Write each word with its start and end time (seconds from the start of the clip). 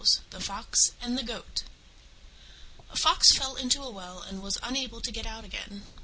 THE 0.31 0.39
FOX 0.41 0.93
AND 0.99 1.15
THE 1.15 1.21
GOAT 1.21 1.61
A 2.91 2.95
Fox 2.97 3.33
fell 3.33 3.55
into 3.55 3.83
a 3.83 3.91
well 3.91 4.23
and 4.27 4.41
was 4.41 4.57
unable 4.63 4.99
to 4.99 5.11
get 5.11 5.27
out 5.27 5.43
again. 5.43 5.83